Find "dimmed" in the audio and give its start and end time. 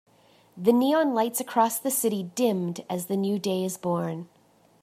2.33-2.83